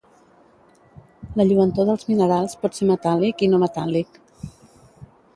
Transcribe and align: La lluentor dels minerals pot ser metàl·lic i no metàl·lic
La 1.41 1.45
lluentor 1.49 1.85
dels 1.89 2.07
minerals 2.07 2.57
pot 2.63 2.77
ser 2.79 2.87
metàl·lic 2.93 3.43
i 3.45 3.51
no 3.51 3.59
metàl·lic 3.65 4.17